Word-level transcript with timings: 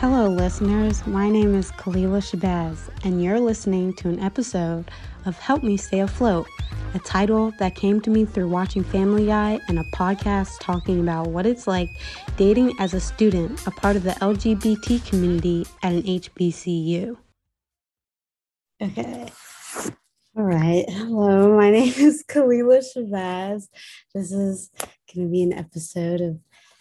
Hello, 0.00 0.28
listeners. 0.28 1.06
My 1.06 1.28
name 1.28 1.54
is 1.54 1.70
Kalila 1.72 2.22
Shabazz, 2.22 2.88
and 3.04 3.22
you're 3.22 3.38
listening 3.38 3.92
to 3.96 4.08
an 4.08 4.18
episode 4.18 4.90
of 5.26 5.38
Help 5.38 5.62
Me 5.62 5.76
Stay 5.76 5.98
Afloat, 5.98 6.46
a 6.94 6.98
title 7.00 7.52
that 7.58 7.74
came 7.74 8.00
to 8.00 8.08
me 8.08 8.24
through 8.24 8.48
watching 8.48 8.82
Family 8.82 9.26
Guy 9.26 9.60
and 9.68 9.78
a 9.78 9.84
podcast 9.94 10.58
talking 10.58 11.00
about 11.00 11.26
what 11.26 11.44
it's 11.44 11.66
like 11.66 11.90
dating 12.38 12.72
as 12.80 12.94
a 12.94 12.98
student, 12.98 13.66
a 13.66 13.70
part 13.72 13.94
of 13.94 14.02
the 14.02 14.12
LGBT 14.12 15.06
community 15.06 15.66
at 15.82 15.92
an 15.92 16.02
HBCU. 16.04 17.18
Okay. 18.80 19.30
All 20.34 20.44
right. 20.44 20.86
Hello, 20.88 21.54
my 21.58 21.70
name 21.70 21.92
is 21.98 22.24
Kalila 22.26 22.82
Shabazz. 22.96 23.68
This 24.14 24.32
is 24.32 24.70
going 25.14 25.26
to 25.26 25.30
be 25.30 25.42
an 25.42 25.52
episode 25.52 26.22
of 26.22 26.38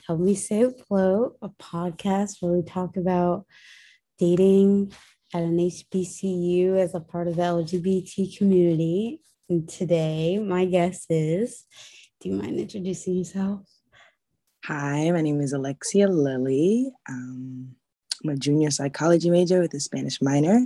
Help 0.10 0.21
Me 0.21 0.34
Stay 0.34 0.64
Afloat, 0.64 1.38
a 1.39 1.50
podcast 1.50 2.38
where 2.41 2.54
we 2.54 2.63
talk 2.63 2.98
about 2.98 3.45
dating 4.18 4.91
at 5.35 5.44
an 5.44 5.58
HBCU 5.59 6.80
as 6.80 6.95
a 6.95 6.99
part 6.99 7.27
of 7.27 7.35
the 7.35 7.44
LGBT 7.44 8.35
community. 8.35 9.22
And 9.49 9.70
today, 9.70 10.40
my 10.40 10.66
guest 10.66 11.05
is, 11.12 11.63
do 12.20 12.30
you 12.30 12.35
mind 12.38 12.58
introducing 12.58 13.18
yourself? 13.18 13.70
Hi, 14.66 15.12
my 15.12 15.22
name 15.22 15.41
is 15.41 15.54
Alexia 15.54 16.08
Lilly. 16.08 16.91
Um, 17.07 17.76
I'm 18.23 18.32
a 18.32 18.35
junior 18.35 18.71
psychology 18.71 19.30
major 19.30 19.60
with 19.60 19.76
a 19.76 19.80
Spanish 19.80 20.23
minor, 20.23 20.66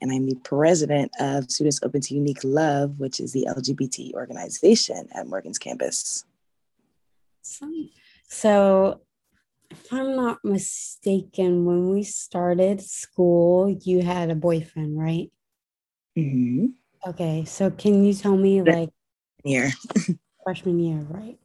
and 0.00 0.10
I'm 0.10 0.26
the 0.26 0.40
president 0.42 1.12
of 1.20 1.48
Students 1.52 1.78
Open 1.84 2.00
to 2.00 2.14
Unique 2.14 2.42
Love, 2.42 2.98
which 2.98 3.20
is 3.20 3.32
the 3.32 3.46
LGBT 3.48 4.14
organization 4.14 5.08
at 5.14 5.28
Morgan's 5.28 5.60
campus. 5.60 6.24
Awesome. 7.44 7.90
So, 8.32 9.02
if 9.70 9.92
I'm 9.92 10.16
not 10.16 10.38
mistaken, 10.42 11.66
when 11.66 11.90
we 11.90 12.02
started 12.02 12.80
school, 12.80 13.68
you 13.68 14.00
had 14.00 14.30
a 14.30 14.34
boyfriend, 14.34 14.98
right? 14.98 15.30
Mm-hmm. 16.16 16.68
Okay. 17.10 17.44
So, 17.44 17.70
can 17.70 18.02
you 18.02 18.14
tell 18.14 18.34
me, 18.34 18.62
like, 18.62 18.88
year? 19.44 19.70
freshman 20.44 20.80
year, 20.80 21.06
right? 21.10 21.38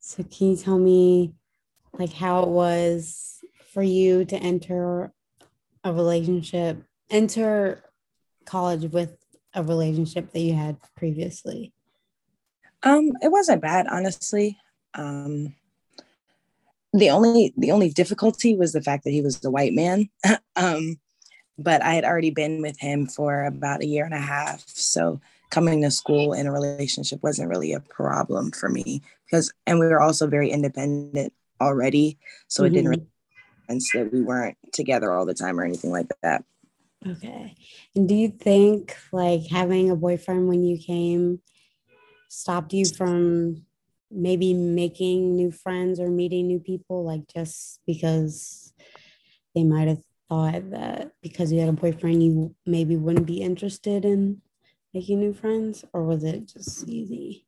So, 0.00 0.22
can 0.22 0.50
you 0.50 0.56
tell 0.56 0.78
me, 0.78 1.32
like, 1.98 2.12
how 2.12 2.42
it 2.42 2.50
was 2.50 3.42
for 3.72 3.82
you 3.82 4.26
to 4.26 4.36
enter 4.36 5.14
a 5.82 5.94
relationship, 5.94 6.84
enter 7.08 7.82
college 8.44 8.92
with 8.92 9.16
a 9.54 9.62
relationship 9.62 10.30
that 10.32 10.40
you 10.40 10.52
had 10.52 10.76
previously? 10.94 11.72
Um, 12.82 13.12
it 13.22 13.32
wasn't 13.32 13.62
bad, 13.62 13.86
honestly. 13.88 14.58
Um, 14.92 15.54
the 16.94 17.10
only 17.10 17.52
the 17.56 17.72
only 17.72 17.90
difficulty 17.90 18.56
was 18.56 18.72
the 18.72 18.80
fact 18.80 19.04
that 19.04 19.10
he 19.10 19.20
was 19.20 19.40
the 19.40 19.50
white 19.50 19.74
man. 19.74 20.08
um, 20.56 20.96
but 21.58 21.82
I 21.82 21.94
had 21.94 22.04
already 22.04 22.30
been 22.30 22.62
with 22.62 22.78
him 22.78 23.06
for 23.06 23.44
about 23.44 23.82
a 23.82 23.86
year 23.86 24.04
and 24.04 24.14
a 24.14 24.18
half, 24.18 24.64
so 24.66 25.20
coming 25.50 25.82
to 25.82 25.90
school 25.90 26.32
in 26.32 26.46
a 26.46 26.52
relationship 26.52 27.22
wasn't 27.22 27.48
really 27.48 27.72
a 27.72 27.80
problem 27.80 28.50
for 28.50 28.68
me 28.68 29.02
because, 29.26 29.52
and 29.66 29.78
we 29.78 29.86
were 29.86 30.00
also 30.00 30.26
very 30.26 30.50
independent 30.50 31.32
already, 31.60 32.18
so 32.48 32.62
mm-hmm. 32.62 32.66
it 32.66 32.74
didn't 32.76 32.90
really 32.90 33.06
sense 33.68 33.90
that 33.92 34.12
we 34.12 34.22
weren't 34.22 34.56
together 34.72 35.12
all 35.12 35.26
the 35.26 35.34
time 35.34 35.58
or 35.58 35.64
anything 35.64 35.90
like 35.90 36.08
that. 36.22 36.44
Okay. 37.06 37.54
And 37.94 38.08
do 38.08 38.14
you 38.14 38.28
think 38.28 38.96
like 39.12 39.42
having 39.50 39.90
a 39.90 39.96
boyfriend 39.96 40.48
when 40.48 40.64
you 40.64 40.78
came 40.78 41.40
stopped 42.28 42.72
you 42.72 42.84
from 42.86 43.64
maybe 44.14 44.54
making 44.54 45.36
new 45.36 45.50
friends 45.50 46.00
or 46.00 46.08
meeting 46.08 46.46
new 46.46 46.60
people, 46.60 47.04
like 47.04 47.26
just 47.32 47.80
because 47.86 48.72
they 49.54 49.64
might 49.64 49.88
have 49.88 50.02
thought 50.28 50.70
that 50.70 51.12
because 51.22 51.52
you 51.52 51.60
had 51.60 51.68
a 51.68 51.72
boyfriend, 51.72 52.22
you 52.22 52.54
maybe 52.66 52.96
wouldn't 52.96 53.26
be 53.26 53.42
interested 53.42 54.04
in 54.04 54.40
making 54.92 55.20
new 55.20 55.34
friends, 55.34 55.84
or 55.92 56.04
was 56.04 56.24
it 56.24 56.46
just 56.46 56.88
easy? 56.88 57.46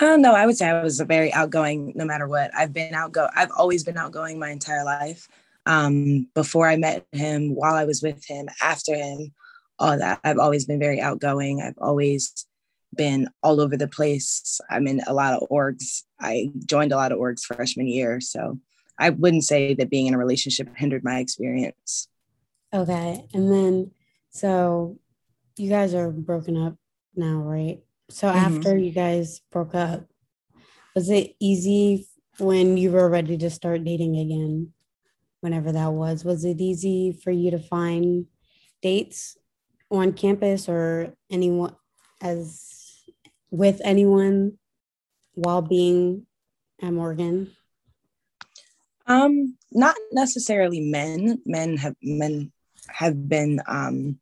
Uh, 0.00 0.16
no, 0.16 0.34
I 0.34 0.46
would 0.46 0.56
say 0.56 0.68
I 0.68 0.82
was 0.82 1.00
a 1.00 1.04
very 1.04 1.32
outgoing 1.32 1.92
no 1.94 2.04
matter 2.04 2.26
what. 2.26 2.50
I've 2.56 2.72
been 2.72 2.94
outgo 2.94 3.28
I've 3.34 3.50
always 3.56 3.84
been 3.84 3.98
outgoing 3.98 4.38
my 4.38 4.50
entire 4.50 4.84
life. 4.84 5.28
Um, 5.66 6.28
before 6.34 6.68
I 6.68 6.76
met 6.76 7.06
him, 7.12 7.54
while 7.54 7.74
I 7.74 7.84
was 7.84 8.02
with 8.02 8.22
him, 8.26 8.48
after 8.62 8.94
him, 8.94 9.32
all 9.78 9.96
that. 9.98 10.20
I've 10.22 10.38
always 10.38 10.66
been 10.66 10.78
very 10.78 11.00
outgoing. 11.00 11.62
I've 11.62 11.78
always 11.78 12.46
been 12.96 13.28
all 13.42 13.60
over 13.60 13.76
the 13.76 13.88
place. 13.88 14.60
I'm 14.70 14.86
in 14.86 15.00
a 15.06 15.14
lot 15.14 15.34
of 15.34 15.48
orgs. 15.50 16.02
I 16.20 16.50
joined 16.66 16.92
a 16.92 16.96
lot 16.96 17.12
of 17.12 17.18
orgs 17.18 17.42
freshman 17.42 17.88
year. 17.88 18.20
So 18.20 18.58
I 18.98 19.10
wouldn't 19.10 19.44
say 19.44 19.74
that 19.74 19.90
being 19.90 20.06
in 20.06 20.14
a 20.14 20.18
relationship 20.18 20.68
hindered 20.76 21.04
my 21.04 21.18
experience. 21.18 22.08
Okay. 22.72 23.24
And 23.32 23.52
then, 23.52 23.90
so 24.30 24.98
you 25.56 25.68
guys 25.68 25.94
are 25.94 26.10
broken 26.10 26.56
up 26.56 26.76
now, 27.14 27.38
right? 27.38 27.80
So 28.10 28.28
mm-hmm. 28.28 28.56
after 28.56 28.76
you 28.76 28.90
guys 28.90 29.40
broke 29.50 29.74
up, 29.74 30.06
was 30.94 31.10
it 31.10 31.34
easy 31.40 32.06
when 32.38 32.76
you 32.76 32.90
were 32.90 33.08
ready 33.08 33.36
to 33.38 33.50
start 33.50 33.84
dating 33.84 34.16
again? 34.16 34.72
Whenever 35.40 35.72
that 35.72 35.92
was, 35.92 36.24
was 36.24 36.44
it 36.44 36.60
easy 36.60 37.12
for 37.12 37.30
you 37.30 37.50
to 37.50 37.58
find 37.58 38.26
dates 38.80 39.36
on 39.90 40.12
campus 40.12 40.68
or 40.68 41.14
anyone 41.30 41.76
as 42.20 42.83
with 43.54 43.80
anyone 43.84 44.58
while 45.34 45.62
being 45.62 46.26
at 46.82 46.92
Morgan? 46.92 47.52
Um, 49.06 49.56
not 49.70 49.94
necessarily 50.10 50.80
men. 50.80 51.40
Men 51.46 51.76
have 51.76 51.94
men 52.02 52.50
have 52.88 53.28
been 53.28 53.60
um 53.66 54.18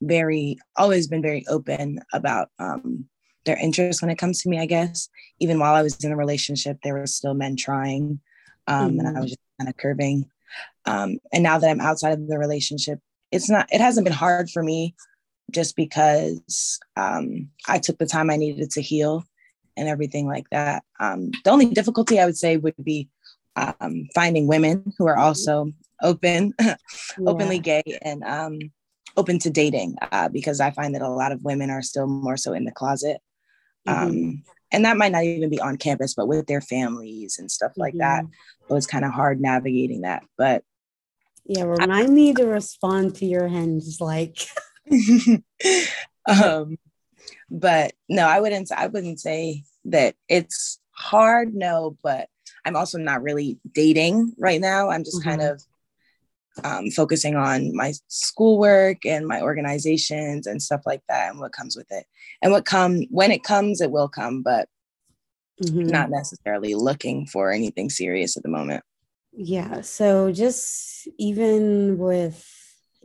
very 0.00 0.56
always 0.76 1.08
been 1.08 1.20
very 1.20 1.44
open 1.48 2.00
about 2.12 2.48
um 2.58 3.06
their 3.44 3.56
interest 3.56 4.02
when 4.02 4.10
it 4.10 4.18
comes 4.18 4.42
to 4.42 4.48
me, 4.48 4.60
I 4.60 4.66
guess. 4.66 5.08
Even 5.40 5.58
while 5.58 5.74
I 5.74 5.82
was 5.82 5.96
in 6.04 6.12
a 6.12 6.16
relationship, 6.16 6.78
there 6.82 6.94
were 6.94 7.06
still 7.06 7.34
men 7.34 7.56
trying. 7.56 8.20
Um, 8.68 8.90
mm-hmm. 8.90 8.98
and 9.00 9.08
I 9.08 9.10
mm-hmm. 9.12 9.20
was 9.22 9.30
just 9.30 9.40
kind 9.58 9.68
of 9.68 9.76
curving. 9.76 10.30
Um, 10.84 11.18
and 11.32 11.42
now 11.42 11.58
that 11.58 11.70
I'm 11.70 11.80
outside 11.80 12.12
of 12.12 12.28
the 12.28 12.38
relationship, 12.38 13.00
it's 13.32 13.48
not, 13.48 13.68
it 13.72 13.80
hasn't 13.80 14.04
been 14.04 14.12
hard 14.12 14.50
for 14.50 14.62
me 14.62 14.94
just 15.50 15.76
because 15.76 16.78
um, 16.96 17.50
I 17.66 17.78
took 17.78 17.98
the 17.98 18.06
time 18.06 18.30
I 18.30 18.36
needed 18.36 18.70
to 18.72 18.82
heal 18.82 19.24
and 19.76 19.88
everything 19.88 20.26
like 20.26 20.48
that. 20.50 20.84
Um, 20.98 21.30
the 21.44 21.50
only 21.50 21.66
difficulty 21.66 22.18
I 22.18 22.26
would 22.26 22.36
say 22.36 22.56
would 22.56 22.74
be 22.82 23.08
um, 23.56 24.08
finding 24.14 24.46
women 24.46 24.92
who 24.98 25.06
are 25.06 25.16
also 25.16 25.72
open, 26.02 26.54
yeah. 26.60 26.76
openly 27.26 27.58
gay 27.58 27.82
and 28.02 28.22
um, 28.24 28.58
open 29.16 29.38
to 29.40 29.50
dating, 29.50 29.96
uh, 30.12 30.28
because 30.28 30.60
I 30.60 30.70
find 30.70 30.94
that 30.94 31.02
a 31.02 31.08
lot 31.08 31.32
of 31.32 31.42
women 31.42 31.70
are 31.70 31.82
still 31.82 32.06
more 32.06 32.36
so 32.36 32.52
in 32.52 32.64
the 32.64 32.72
closet. 32.72 33.20
Mm-hmm. 33.88 34.08
Um, 34.08 34.42
and 34.72 34.84
that 34.84 34.96
might 34.96 35.12
not 35.12 35.24
even 35.24 35.50
be 35.50 35.60
on 35.60 35.76
campus, 35.76 36.14
but 36.14 36.28
with 36.28 36.46
their 36.46 36.60
families 36.60 37.38
and 37.38 37.50
stuff 37.50 37.72
like 37.76 37.94
mm-hmm. 37.94 38.00
that. 38.00 38.24
So 38.68 38.76
it's 38.76 38.86
kind 38.86 39.04
of 39.04 39.12
hard 39.12 39.40
navigating 39.40 40.02
that. 40.02 40.22
But 40.38 40.62
yeah, 41.44 41.64
remind 41.64 41.92
I, 41.92 42.06
me 42.06 42.32
to 42.34 42.46
respond 42.46 43.16
to 43.16 43.26
your 43.26 43.48
hens 43.48 44.00
like 44.00 44.38
um, 46.26 46.76
but 47.50 47.92
no, 48.08 48.26
I 48.26 48.40
wouldn't. 48.40 48.70
I 48.72 48.86
wouldn't 48.86 49.20
say 49.20 49.64
that 49.86 50.14
it's 50.28 50.78
hard. 50.92 51.54
No, 51.54 51.96
but 52.02 52.28
I'm 52.64 52.76
also 52.76 52.98
not 52.98 53.22
really 53.22 53.58
dating 53.72 54.34
right 54.38 54.60
now. 54.60 54.90
I'm 54.90 55.04
just 55.04 55.20
mm-hmm. 55.20 55.30
kind 55.30 55.42
of 55.42 55.62
um, 56.64 56.90
focusing 56.90 57.36
on 57.36 57.74
my 57.74 57.92
schoolwork 58.08 59.06
and 59.06 59.26
my 59.26 59.40
organizations 59.40 60.46
and 60.46 60.62
stuff 60.62 60.82
like 60.86 61.02
that, 61.08 61.30
and 61.30 61.40
what 61.40 61.52
comes 61.52 61.76
with 61.76 61.90
it. 61.90 62.06
And 62.42 62.52
what 62.52 62.64
come 62.64 63.02
when 63.10 63.30
it 63.30 63.42
comes, 63.42 63.80
it 63.80 63.90
will 63.90 64.08
come, 64.08 64.42
but 64.42 64.68
mm-hmm. 65.62 65.86
not 65.86 66.10
necessarily 66.10 66.74
looking 66.74 67.26
for 67.26 67.52
anything 67.52 67.90
serious 67.90 68.36
at 68.36 68.42
the 68.42 68.48
moment. 68.48 68.84
Yeah. 69.32 69.80
So 69.82 70.32
just 70.32 71.08
even 71.18 71.98
with 71.98 72.44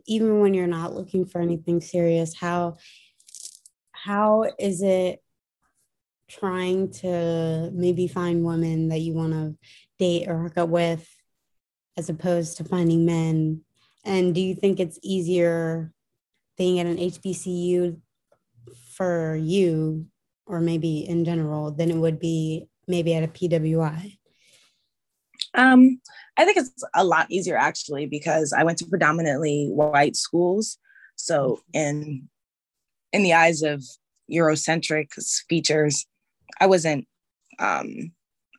even 0.07 0.39
when 0.39 0.53
you're 0.53 0.67
not 0.67 0.93
looking 0.93 1.25
for 1.25 1.41
anything 1.41 1.81
serious 1.81 2.35
how 2.35 2.75
how 3.91 4.45
is 4.59 4.81
it 4.83 5.21
trying 6.29 6.91
to 6.91 7.71
maybe 7.73 8.07
find 8.07 8.43
women 8.43 8.89
that 8.89 8.99
you 8.99 9.13
want 9.13 9.33
to 9.33 9.55
date 9.99 10.27
or 10.27 10.43
hook 10.43 10.57
up 10.57 10.69
with 10.69 11.07
as 11.97 12.09
opposed 12.09 12.57
to 12.57 12.63
finding 12.63 13.05
men? 13.05 13.61
And 14.03 14.35
do 14.35 14.41
you 14.41 14.55
think 14.55 14.79
it's 14.79 14.99
easier 15.01 15.91
being 16.57 16.79
at 16.79 16.85
an 16.85 16.97
hbcu 16.97 17.99
for 18.95 19.35
you 19.35 20.05
or 20.45 20.61
maybe 20.61 20.99
in 20.99 21.25
general 21.25 21.71
than 21.71 21.91
it 21.91 21.97
would 21.97 22.19
be 22.19 22.67
maybe 22.87 23.13
at 23.13 23.23
a 23.23 23.27
pwi 23.27 24.17
um 25.53 25.99
I 26.37 26.43
think 26.43 26.57
it's 26.57 26.83
a 26.93 27.03
lot 27.03 27.27
easier 27.29 27.57
actually 27.57 28.05
because 28.07 28.51
I 28.51 28.63
went 28.63 28.77
to 28.79 28.85
predominantly 28.85 29.69
white 29.71 30.15
schools. 30.15 30.77
So 31.15 31.61
in 31.73 32.27
in 33.13 33.23
the 33.23 33.33
eyes 33.33 33.61
of 33.61 33.83
Eurocentric 34.29 35.07
features, 35.47 36.05
I 36.59 36.67
wasn't 36.67 37.07
um, 37.59 38.11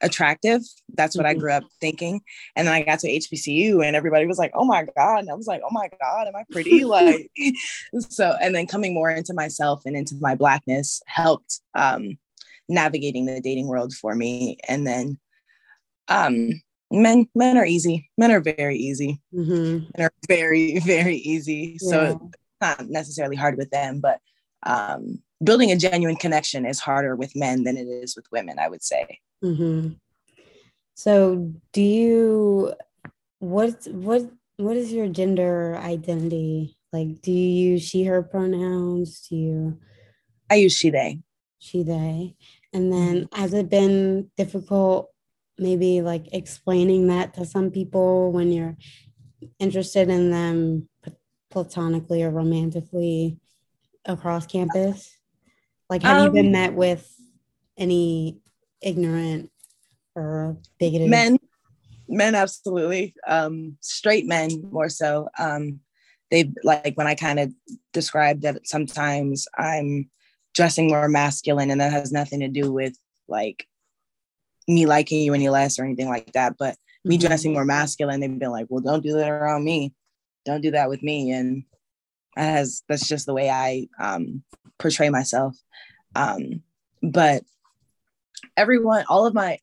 attractive. 0.03 0.63
That's 0.95 1.17
what 1.17 1.27
mm-hmm. 1.27 1.37
I 1.37 1.41
grew 1.41 1.53
up 1.53 1.65
thinking. 1.81 2.21
And 2.55 2.67
then 2.67 2.75
I 2.75 2.83
got 2.83 3.01
to 3.01 3.09
HBCU 3.09 3.85
and 3.85 3.95
everybody 3.95 4.27
was 4.27 4.39
like, 4.39 4.53
oh 4.55 4.65
my 4.65 4.87
God. 4.97 5.19
And 5.19 5.31
I 5.31 5.35
was 5.35 5.47
like, 5.47 5.61
oh 5.63 5.73
my 5.73 5.89
God, 6.01 6.29
am 6.29 6.37
I 6.37 6.45
pretty? 6.51 6.85
like, 6.85 7.31
so, 7.99 8.35
and 8.41 8.55
then 8.55 8.67
coming 8.67 8.95
more 8.95 9.11
into 9.11 9.35
myself 9.35 9.83
and 9.85 9.97
into 9.97 10.15
my 10.21 10.35
Blackness 10.35 11.03
helped 11.07 11.61
um, 11.75 12.19
navigating 12.69 13.27
the 13.27 13.41
dating 13.41 13.67
world 13.67 13.93
for 13.95 14.15
me. 14.15 14.59
And 14.69 14.87
then 14.87 15.19
um, 16.09 16.63
men, 16.91 17.29
men 17.35 17.57
are 17.57 17.67
easy. 17.67 18.11
Men 18.17 18.31
are 18.31 18.41
very 18.41 18.77
easy. 18.77 19.21
Mm-hmm. 19.35 19.87
Men 19.97 20.07
are 20.07 20.13
very, 20.29 20.79
very 20.81 21.17
easy. 21.17 21.79
Yeah. 21.81 21.91
So 21.91 22.31
it's 22.33 22.43
not 22.61 22.89
necessarily 22.89 23.37
hard 23.37 23.57
with 23.57 23.71
them, 23.71 24.01
but 24.01 24.21
um, 24.65 25.23
building 25.43 25.71
a 25.71 25.77
genuine 25.77 26.17
connection 26.17 26.67
is 26.67 26.81
harder 26.81 27.17
with 27.17 27.37
men 27.37 27.65
than 27.65 27.77
it 27.77 27.87
is 27.87 28.17
with 28.17 28.27
women, 28.33 28.59
I 28.59 28.69
would 28.69 28.83
say. 28.83 29.21
Mm-hmm. 29.45 29.95
So, 30.95 31.53
do 31.73 31.83
you 31.83 32.75
what 33.39 33.87
what 33.91 34.31
what 34.57 34.77
is 34.77 34.93
your 34.93 35.09
gender 35.09 35.77
identity? 35.77 36.79
Like, 36.93 37.21
do 37.21 37.31
you 37.31 37.73
use 37.73 37.83
she/her 37.83 38.23
pronouns? 38.23 39.27
Do 39.29 39.37
you? 39.37 39.79
I 40.49 40.55
use 40.55 40.75
she/they. 40.75 41.21
She/they, 41.59 42.35
and 42.73 42.93
then 42.93 43.29
has 43.33 43.53
it 43.53 43.69
been 43.69 44.31
difficult? 44.39 45.11
Maybe 45.59 46.03
like 46.03 46.29
explaining 46.33 47.07
that 47.09 47.35
to 47.35 47.45
some 47.45 47.71
people 47.71 48.33
when 48.33 48.53
you're 48.53 48.77
interested 49.59 50.09
in 50.09 50.31
them 50.31 50.89
platonically 51.51 52.23
or 52.23 52.31
romantically 52.31 53.39
across 54.05 54.47
campus. 54.47 55.17
Like, 55.89 56.03
have 56.03 56.19
um, 56.19 56.25
you 56.25 56.31
been 56.33 56.47
um, 56.47 56.53
met 56.53 56.75
with 56.75 57.11
any 57.79 58.39
ignorant 58.83 59.51
or 60.15 60.57
bigoted 60.79 61.09
men 61.09 61.39
men 62.09 62.35
absolutely 62.35 63.15
um 63.27 63.77
straight 63.81 64.27
men 64.27 64.51
more 64.71 64.89
so 64.89 65.29
um 65.39 65.81
they 66.31 66.51
like 66.63 66.95
when 66.95 67.07
i 67.07 67.15
kind 67.15 67.39
of 67.39 67.53
describe 67.93 68.41
that 68.41 68.67
sometimes 68.67 69.47
i'm 69.57 70.09
dressing 70.55 70.89
more 70.89 71.09
masculine 71.09 71.71
and 71.71 71.81
that 71.81 71.93
has 71.93 72.13
nothing 72.13 72.41
to 72.41 72.49
do 72.49 72.73
with 72.73 72.97
like 73.29 73.67
me 74.69 74.87
liking 74.87 75.21
you 75.21 75.35
any 75.35 75.49
less 75.49 75.79
or 75.79 75.85
anything 75.85 76.09
like 76.09 76.33
that 76.33 76.55
but 76.59 76.75
mm-hmm. 76.75 77.11
me 77.11 77.19
dressing 77.19 77.53
more 77.53 77.65
masculine 77.65 78.21
they've 78.21 78.39
been 78.39 78.51
like 78.51 78.67
well 78.69 78.83
don't 78.83 79.03
do 79.03 79.13
that 79.13 79.31
around 79.31 79.65
me 79.65 79.93
don't 80.45 80.61
do 80.61 80.71
that 80.71 80.89
with 80.89 81.03
me 81.03 81.31
and 81.31 81.65
that 82.37 82.51
has 82.51 82.83
that's 82.89 83.09
just 83.09 83.27
the 83.27 83.35
way 83.35 83.49
i 83.49 83.87
um 83.99 84.43
portray 84.79 85.09
myself 85.09 85.57
um 86.15 86.63
but 87.03 87.43
everyone, 88.57 89.05
all 89.09 89.27
of 89.27 89.35
my 89.35 89.59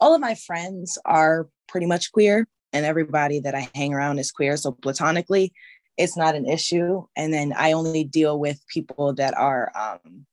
all 0.00 0.14
of 0.14 0.20
my 0.20 0.34
friends 0.34 0.98
are 1.04 1.48
pretty 1.68 1.86
much 1.86 2.12
queer 2.12 2.48
and 2.72 2.84
everybody 2.84 3.40
that 3.40 3.54
I 3.54 3.68
hang 3.74 3.94
around 3.94 4.18
is 4.18 4.32
queer. 4.32 4.56
So 4.56 4.72
platonically, 4.72 5.52
it's 5.96 6.16
not 6.16 6.34
an 6.34 6.46
issue. 6.46 7.04
And 7.14 7.32
then 7.32 7.52
I 7.56 7.72
only 7.72 8.04
deal 8.04 8.38
with 8.38 8.66
people 8.66 9.12
that 9.14 9.34
are 9.36 9.70
um, 9.76 10.26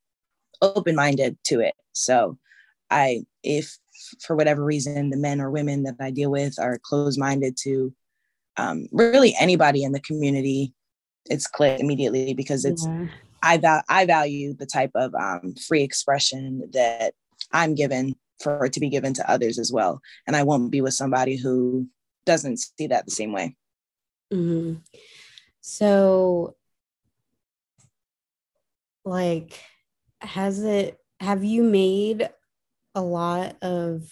open-minded 0.62 1.38
to 1.46 1.60
it. 1.60 1.76
So 1.92 2.38
I, 2.90 3.26
if 3.44 3.78
for 4.22 4.36
whatever 4.36 4.64
reason 4.64 5.10
the 5.10 5.18
men 5.18 5.42
or 5.42 5.50
women 5.50 5.84
that 5.84 5.96
I 6.00 6.12
deal 6.12 6.32
with 6.32 6.60
are 6.60 6.80
closed-minded 6.82 7.58
to 7.64 7.94
um, 8.58 8.88
really 8.92 9.36
anybody 9.40 9.84
in 9.84 9.92
the 9.92 10.00
community, 10.02 10.74
it's 11.30 11.48
clicked 11.48 11.82
immediately 11.82 12.34
because 12.34 12.66
it's 12.66 12.86
yeah. 12.86 13.08
I, 13.42 13.58
val- 13.58 13.84
I 13.88 14.06
value 14.06 14.54
the 14.54 14.66
type 14.66 14.92
of 14.96 15.14
um, 15.16 15.56
free 15.68 15.84
expression 15.84 16.70
that 16.74 17.14
I'm 17.52 17.76
given 17.76 18.16
for 18.42 18.66
it 18.66 18.74
to 18.74 18.80
be 18.80 18.90
given 18.90 19.14
to 19.14 19.30
others 19.30 19.60
as 19.60 19.72
well. 19.72 20.02
And 20.28 20.36
I 20.36 20.44
won't 20.44 20.72
be 20.72 20.82
with 20.82 20.94
somebody 20.94 21.38
who 21.38 21.88
doesn't 22.26 22.58
see 22.58 22.88
that 22.88 23.06
the 23.06 23.12
same 23.12 23.32
way. 23.32 23.56
Mm-hmm. 24.34 24.80
So, 25.62 26.56
like, 29.06 29.60
has 30.22 30.64
it, 30.64 31.00
have 31.20 31.44
you 31.44 31.64
made 31.64 32.30
a 32.96 33.02
lot 33.02 33.56
of 33.62 34.04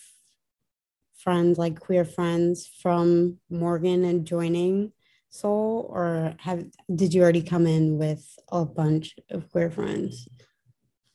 friends, 1.18 1.58
like 1.58 1.80
queer 1.80 2.06
friends 2.06 2.70
from 2.82 3.40
Morgan 3.50 4.06
and 4.06 4.26
joining 4.26 4.94
Soul, 5.30 5.88
or 5.94 6.34
have, 6.40 6.66
did 6.94 7.14
you 7.14 7.22
already 7.22 7.42
come 7.42 7.68
in 7.68 7.98
with 7.98 8.26
a 8.52 8.66
bunch 8.66 9.16
of 9.30 9.50
queer 9.52 9.70
friends? 9.70 10.28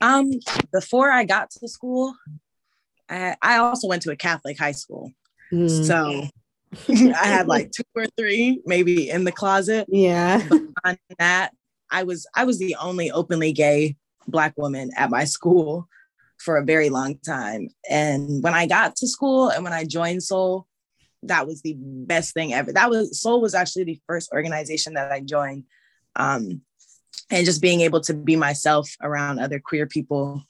Um, 0.00 0.30
before 0.72 1.10
I 1.10 1.24
got 1.24 1.50
to 1.50 1.68
school, 1.68 2.14
I, 3.08 3.36
I 3.40 3.56
also 3.58 3.88
went 3.88 4.02
to 4.02 4.10
a 4.10 4.16
Catholic 4.16 4.58
high 4.58 4.72
school. 4.72 5.12
Mm. 5.52 5.86
So 5.86 6.28
I 7.14 7.26
had 7.26 7.46
like 7.46 7.70
two 7.70 7.84
or 7.94 8.06
three 8.18 8.60
maybe 8.66 9.10
in 9.10 9.24
the 9.24 9.32
closet. 9.32 9.86
Yeah. 9.88 10.46
On 10.84 10.96
that, 11.18 11.52
I 11.90 12.02
was 12.02 12.26
I 12.34 12.44
was 12.44 12.58
the 12.58 12.76
only 12.80 13.10
openly 13.10 13.52
gay 13.52 13.96
black 14.26 14.54
woman 14.56 14.90
at 14.96 15.10
my 15.10 15.24
school 15.24 15.88
for 16.42 16.56
a 16.56 16.64
very 16.64 16.90
long 16.90 17.18
time. 17.18 17.68
And 17.88 18.42
when 18.42 18.54
I 18.54 18.66
got 18.66 18.96
to 18.96 19.06
school 19.06 19.48
and 19.48 19.62
when 19.62 19.72
I 19.72 19.84
joined 19.84 20.22
Soul, 20.22 20.66
that 21.22 21.46
was 21.46 21.62
the 21.62 21.76
best 21.78 22.34
thing 22.34 22.52
ever. 22.52 22.72
That 22.72 22.90
was 22.90 23.20
Soul 23.20 23.40
was 23.40 23.54
actually 23.54 23.84
the 23.84 24.00
first 24.08 24.30
organization 24.32 24.94
that 24.94 25.12
I 25.12 25.20
joined. 25.20 25.64
Um, 26.16 26.62
and 27.30 27.46
just 27.46 27.62
being 27.62 27.80
able 27.82 28.00
to 28.02 28.14
be 28.14 28.36
myself 28.36 28.90
around 29.02 29.38
other 29.38 29.60
queer 29.60 29.86
people 29.86 30.42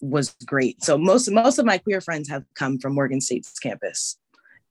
was 0.00 0.34
great. 0.46 0.82
So 0.82 0.96
most 0.96 1.30
most 1.30 1.58
of 1.58 1.66
my 1.66 1.78
queer 1.78 2.00
friends 2.00 2.28
have 2.28 2.44
come 2.54 2.78
from 2.78 2.94
Morgan 2.94 3.20
State's 3.20 3.58
campus 3.58 4.16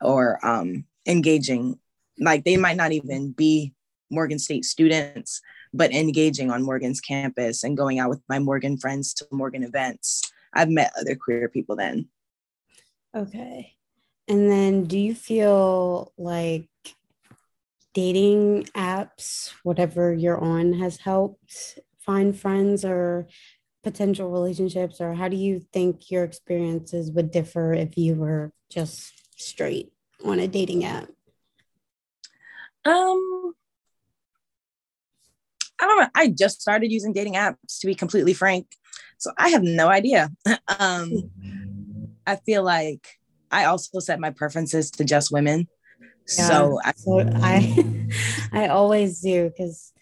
or 0.01 0.43
um, 0.45 0.85
engaging. 1.05 1.79
Like 2.19 2.43
they 2.43 2.57
might 2.57 2.77
not 2.77 2.91
even 2.91 3.31
be 3.31 3.73
Morgan 4.09 4.39
State 4.39 4.65
students, 4.65 5.39
but 5.73 5.91
engaging 5.91 6.51
on 6.51 6.63
Morgan's 6.63 6.99
campus 6.99 7.63
and 7.63 7.77
going 7.77 7.99
out 7.99 8.09
with 8.09 8.21
my 8.27 8.39
Morgan 8.39 8.77
friends 8.77 9.13
to 9.15 9.27
Morgan 9.31 9.63
events. 9.63 10.21
I've 10.53 10.69
met 10.69 10.93
other 10.99 11.15
queer 11.15 11.49
people 11.49 11.75
then. 11.75 12.07
Okay. 13.15 13.73
And 14.27 14.49
then 14.49 14.85
do 14.85 14.97
you 14.97 15.13
feel 15.13 16.13
like 16.17 16.69
dating 17.93 18.63
apps, 18.75 19.53
whatever 19.63 20.13
you're 20.13 20.39
on, 20.39 20.73
has 20.73 20.97
helped 20.97 21.79
find 21.99 22.37
friends 22.37 22.83
or 22.83 23.27
potential 23.83 24.31
relationships? 24.31 25.01
Or 25.01 25.13
how 25.13 25.27
do 25.27 25.35
you 25.35 25.59
think 25.73 26.09
your 26.09 26.23
experiences 26.23 27.11
would 27.11 27.31
differ 27.31 27.73
if 27.73 27.97
you 27.97 28.15
were 28.15 28.51
just 28.69 29.11
straight 29.35 29.91
on 30.25 30.39
a 30.39 30.47
dating 30.47 30.85
app? 30.85 31.09
Um, 32.85 33.53
I 35.79 35.87
don't 35.87 35.99
know. 35.99 36.09
I 36.15 36.29
just 36.29 36.61
started 36.61 36.91
using 36.91 37.13
dating 37.13 37.33
apps 37.33 37.79
to 37.79 37.87
be 37.87 37.95
completely 37.95 38.33
frank. 38.33 38.67
So 39.23 39.31
I 39.37 39.49
have 39.49 39.63
no 39.63 39.87
idea. 39.87 40.29
um, 40.79 41.31
I 42.27 42.35
feel 42.35 42.61
like 42.61 43.07
I 43.51 43.65
also 43.65 43.99
set 43.99 44.19
my 44.19 44.31
preferences 44.31 44.91
to 44.91 45.05
just 45.05 45.31
women. 45.31 45.69
Yeah, 46.37 46.47
so, 46.47 46.79
I, 46.83 46.93
so 46.97 47.29
I 47.35 47.85
I 48.51 48.67
always 48.67 49.21
do 49.21 49.49
because 49.49 49.93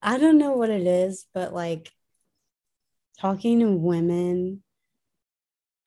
I 0.00 0.18
don't 0.18 0.38
know 0.38 0.52
what 0.52 0.70
it 0.70 0.86
is, 0.86 1.26
but 1.34 1.52
like 1.52 1.90
talking 3.18 3.58
to 3.58 3.72
women 3.72 4.62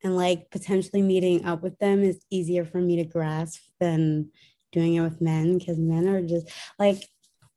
and 0.04 0.18
like 0.18 0.52
potentially 0.52 1.02
meeting 1.02 1.46
up 1.46 1.64
with 1.64 1.80
them 1.80 2.04
is 2.04 2.20
easier 2.30 2.66
for 2.66 2.82
me 2.82 2.98
to 2.98 3.06
grasp 3.06 3.62
than 3.80 4.30
doing 4.74 4.96
it 4.96 5.02
with 5.02 5.22
men 5.22 5.58
because 5.58 5.78
men 5.78 6.10
are 6.10 6.22
just 6.22 6.50
like 6.78 7.02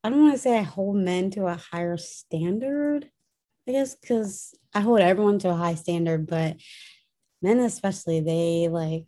I 0.05 0.09
don't 0.09 0.21
want 0.21 0.35
to 0.35 0.39
say 0.39 0.57
I 0.57 0.61
hold 0.61 0.95
men 0.95 1.31
to 1.31 1.47
a 1.47 1.55
higher 1.55 1.97
standard, 1.97 3.09
I 3.69 3.71
guess, 3.71 3.95
because 3.95 4.55
I 4.73 4.79
hold 4.79 4.99
everyone 4.99 5.37
to 5.39 5.51
a 5.51 5.55
high 5.55 5.75
standard, 5.75 6.25
but 6.25 6.57
men 7.39 7.59
especially, 7.59 8.19
they 8.19 8.67
like 8.67 9.05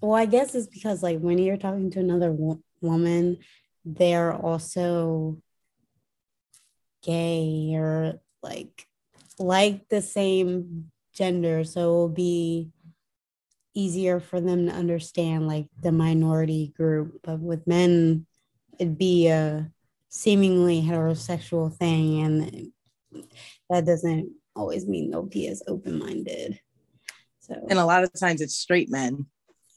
well, 0.00 0.14
I 0.14 0.26
guess 0.26 0.54
it's 0.54 0.66
because 0.66 1.02
like 1.02 1.18
when 1.18 1.38
you're 1.38 1.56
talking 1.56 1.90
to 1.92 2.00
another 2.00 2.30
wo- 2.32 2.62
woman, 2.80 3.38
they're 3.84 4.32
also 4.32 5.38
gay 7.02 7.72
or 7.74 8.20
like 8.42 8.86
like 9.38 9.88
the 9.88 10.02
same 10.02 10.90
gender, 11.14 11.62
so 11.64 11.80
it 11.80 11.86
will 11.86 12.08
be 12.08 12.70
easier 13.74 14.18
for 14.18 14.40
them 14.40 14.66
to 14.66 14.72
understand 14.72 15.46
like 15.46 15.68
the 15.80 15.92
minority 15.92 16.72
group. 16.76 17.20
But 17.22 17.38
with 17.38 17.66
men, 17.66 18.26
it'd 18.78 18.98
be 18.98 19.28
a 19.28 19.70
seemingly 20.08 20.82
heterosexual 20.82 21.74
thing, 21.74 22.22
and 22.22 22.72
that 23.70 23.86
doesn't 23.86 24.32
always 24.54 24.86
mean 24.86 25.10
they'll 25.10 25.22
be 25.22 25.48
as 25.48 25.62
open 25.66 25.98
minded. 25.98 26.60
So, 27.40 27.54
and 27.70 27.78
a 27.78 27.84
lot 27.84 28.04
of 28.04 28.12
times 28.12 28.40
it's 28.40 28.56
straight 28.56 28.90
men 28.90 29.26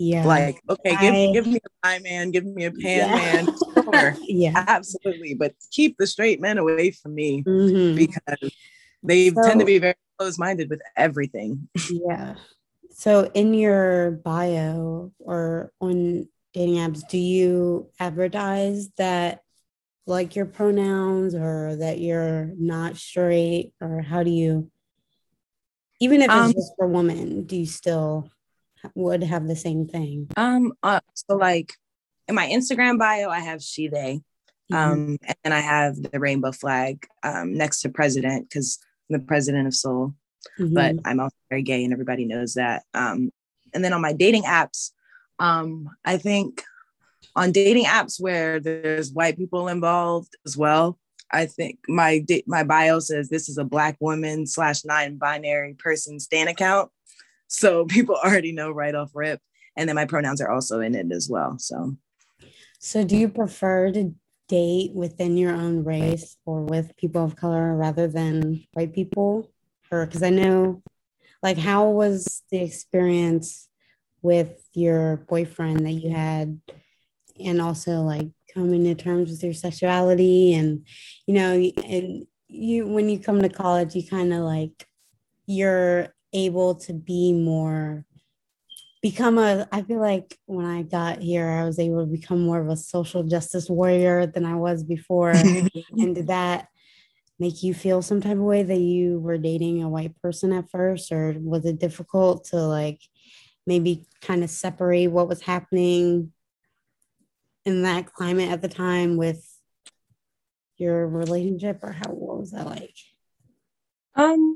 yeah. 0.02 0.26
Like, 0.26 0.64
okay, 0.68 0.98
give, 1.00 1.14
I, 1.14 1.32
give 1.32 1.46
me 1.46 1.60
a 1.64 1.86
pie 1.86 2.00
man, 2.00 2.32
give 2.32 2.44
me 2.44 2.66
a 2.66 2.72
pan 2.72 2.82
yeah. 2.82 3.16
man. 3.16 3.48
Sure. 3.92 4.16
yeah. 4.22 4.66
Absolutely. 4.68 5.34
But 5.34 5.54
keep 5.70 5.98
the 5.98 6.08
straight 6.08 6.40
men 6.40 6.58
away 6.58 6.92
from 6.92 7.14
me 7.14 7.44
mm-hmm. 7.44 7.96
because 7.96 8.52
they 9.04 9.30
so, 9.30 9.42
tend 9.44 9.60
to 9.60 9.66
be 9.66 9.80
very 9.80 9.96
close 10.18 10.38
minded 10.38 10.70
with 10.70 10.82
everything. 10.96 11.68
yeah. 11.90 12.36
So 12.92 13.30
in 13.34 13.54
your 13.54 14.12
bio 14.12 15.12
or 15.20 15.72
on 15.82 16.28
dating 16.54 16.76
apps, 16.76 17.02
do 17.10 17.18
you 17.18 17.90
advertise 18.00 18.90
that 18.98 19.42
like 20.06 20.36
your 20.36 20.46
pronouns 20.46 21.36
or 21.36 21.76
that 21.78 22.00
you're 22.00 22.52
not 22.58 22.98
straight 22.98 23.74
or 23.80 24.02
how 24.02 24.24
do 24.24 24.32
you 24.32 24.70
even 26.00 26.22
if 26.22 26.26
it's 26.26 26.34
um, 26.34 26.54
just 26.54 26.74
for 26.78 26.88
women, 26.88 27.44
do 27.44 27.56
you 27.56 27.68
still 27.68 28.28
would 28.96 29.22
have 29.22 29.48
the 29.48 29.56
same 29.56 29.88
thing? 29.88 30.28
Um 30.36 30.74
uh, 30.82 31.02
so 31.14 31.36
like 31.36 31.74
in 32.28 32.36
my 32.36 32.48
Instagram 32.48 32.98
bio 32.98 33.30
I 33.30 33.40
have 33.40 33.62
she 33.62 33.88
they. 33.88 34.22
Mm-hmm. 34.72 34.76
Um 34.76 35.18
and 35.44 35.54
I 35.54 35.60
have 35.60 36.02
the 36.02 36.20
rainbow 36.20 36.52
flag 36.52 37.06
um 37.24 37.54
next 37.54 37.82
to 37.82 37.90
president 37.90 38.50
because 38.50 38.80
I'm 39.10 39.20
the 39.20 39.26
president 39.26 39.68
of 39.68 39.76
Soul 39.76 40.16
mm-hmm. 40.60 40.74
but 40.74 40.96
I'm 41.06 41.20
also 41.20 41.36
very 41.50 41.64
gay 41.64 41.84
and 41.84 41.94
everybody 41.94 42.26
knows 42.26 42.56
that. 42.56 42.84
Um, 42.94 43.32
and 43.74 43.84
then 43.84 43.94
on 43.94 44.02
my 44.02 44.14
dating 44.14 44.44
apps, 44.44 44.92
um, 45.40 45.90
I 46.06 46.18
think 46.18 46.64
on 47.36 47.52
dating 47.52 47.86
apps 47.86 48.20
where 48.20 48.60
there's 48.60 49.12
white 49.12 49.38
people 49.38 49.68
involved 49.68 50.36
as 50.46 50.58
well, 50.58 50.98
I 51.32 51.46
think 51.46 51.80
my 51.88 52.26
my 52.46 52.64
bio 52.64 53.00
says 53.00 53.30
this 53.30 53.48
is 53.48 53.58
a 53.58 53.64
black 53.64 53.98
woman 54.00 54.46
slash 54.46 54.84
non-binary 54.84 55.76
person 55.76 56.20
stan 56.20 56.48
account. 56.48 56.92
So 57.48 57.86
people 57.90 58.16
already 58.16 58.52
know 58.52 58.72
right 58.72 58.96
off 58.96 59.12
rip. 59.14 59.40
And 59.78 59.88
then 59.88 59.96
my 59.96 60.06
pronouns 60.06 60.42
are 60.42 60.52
also 60.52 60.82
in 60.82 60.96
it 60.96 61.12
as 61.12 61.30
well. 61.30 61.58
So 61.58 61.96
so 62.80 63.04
do 63.04 63.16
you 63.16 63.30
prefer 63.30 63.92
to 63.92 64.14
date 64.50 64.92
within 64.94 65.38
your 65.38 65.54
own 65.54 65.84
race 65.84 66.36
or 66.46 66.64
with 66.64 66.98
people 66.98 67.24
of 67.24 67.38
color 67.38 67.76
rather 67.76 68.08
than 68.08 68.66
white 68.74 68.94
people? 68.94 69.50
her 69.92 70.06
because 70.06 70.24
I 70.24 70.30
know 70.30 70.82
like 71.44 71.58
how 71.58 71.90
was 71.90 72.44
the 72.50 72.60
experience 72.60 73.68
with 74.22 74.64
your 74.74 75.18
boyfriend 75.18 75.86
that 75.86 75.92
you 75.92 76.12
had 76.12 76.60
and 77.46 77.62
also 77.62 78.02
like 78.02 78.28
coming 78.54 78.84
to 78.84 78.96
terms 78.96 79.30
with 79.30 79.44
your 79.44 79.54
sexuality 79.54 80.54
and 80.54 80.86
you 81.26 81.34
know 81.34 81.54
and 81.86 82.26
you 82.48 82.86
when 82.88 83.10
you 83.10 83.18
come 83.18 83.42
to 83.42 83.50
college 83.50 83.96
you 83.96 84.06
kind 84.06 84.34
of 84.34 84.40
like 84.40 84.86
you're 85.46 86.14
able 86.34 86.76
to 86.76 86.94
be 86.94 87.34
more 87.34 88.06
become 89.02 89.38
a 89.38 89.68
i 89.72 89.82
feel 89.82 90.00
like 90.00 90.38
when 90.46 90.66
i 90.66 90.82
got 90.82 91.22
here 91.22 91.48
i 91.48 91.64
was 91.64 91.80
able 91.80 92.06
to 92.06 92.12
become 92.12 92.42
more 92.42 92.60
of 92.60 92.68
a 92.68 92.78
social 92.78 93.24
justice 93.24 93.70
warrior 93.70 94.26
than 94.26 94.46
i 94.46 94.56
was 94.56 94.84
before. 94.84 95.34
And 95.98 96.16
did 96.16 96.28
that 96.28 96.68
make 97.42 97.64
you 97.64 97.74
feel 97.74 98.04
some 98.04 98.22
type 98.22 98.38
of 98.38 98.44
way 98.44 98.62
that 98.62 98.80
you 98.80 99.20
were 99.20 99.40
dating 99.40 99.82
a 99.82 99.90
white 99.90 100.16
person 100.22 100.54
at 100.54 100.70
first? 100.70 101.12
Or 101.12 101.36
was 101.40 101.66
it 101.66 101.80
difficult 101.80 102.46
to 102.46 102.58
like 102.58 103.02
maybe 103.66 104.06
kind 104.22 104.44
of 104.44 104.52
separate 104.52 105.08
what 105.08 105.28
was 105.28 105.42
happening 105.42 106.32
in 107.66 107.84
that 107.84 108.12
climate 108.14 108.50
at 108.50 108.62
the 108.62 108.68
time 108.68 109.18
with 109.18 109.48
your 110.78 111.08
relationship 111.08 111.80
or 111.84 111.92
how 111.92 112.10
what 112.10 112.40
was 112.40 112.52
that 112.52 112.66
like 112.66 112.96
um 114.16 114.56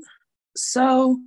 so 0.56 1.18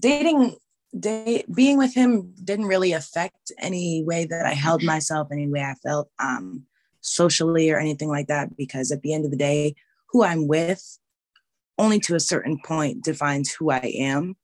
dating 0.00 0.56
date 0.98 1.44
being 1.54 1.76
with 1.76 1.94
him 1.94 2.32
didn't 2.42 2.64
really 2.66 2.92
affect 2.92 3.52
any 3.58 4.02
way 4.04 4.24
that 4.24 4.46
i 4.46 4.54
held 4.54 4.82
myself 4.82 5.28
any 5.30 5.46
way 5.46 5.60
i 5.60 5.74
felt 5.82 6.08
um 6.18 6.64
socially 7.06 7.70
or 7.70 7.78
anything 7.78 8.08
like 8.08 8.26
that 8.26 8.56
because 8.56 8.90
at 8.90 9.02
the 9.02 9.14
end 9.14 9.24
of 9.24 9.30
the 9.30 9.36
day 9.36 9.74
who 10.10 10.24
I'm 10.24 10.46
with 10.46 10.98
only 11.78 12.00
to 12.00 12.14
a 12.14 12.20
certain 12.20 12.58
point 12.64 13.04
defines 13.04 13.52
who 13.52 13.70
I 13.70 13.92
am. 13.98 14.36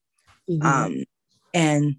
Mm-hmm. 0.49 0.67
Um, 0.67 1.05
and 1.55 1.97